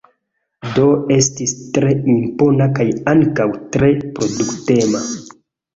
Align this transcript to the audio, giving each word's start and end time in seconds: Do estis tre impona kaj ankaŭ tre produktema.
Do 0.77 0.85
estis 1.15 1.53
tre 1.77 1.93
impona 2.15 2.69
kaj 2.81 2.89
ankaŭ 3.15 3.49
tre 3.79 3.95
produktema. 4.19 5.09